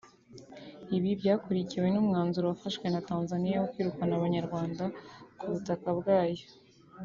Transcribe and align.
Ibi 0.95 1.09
byakurikiwe 1.19 1.87
n’umwanzuro 1.91 2.45
wafashwe 2.47 2.85
na 2.89 3.01
Tanzania 3.09 3.55
wo 3.61 3.67
kwirukana 3.71 4.13
Abanyarwanda 4.15 4.83
ku 5.39 5.45
butaka 5.53 5.89
bwayo 5.99 6.45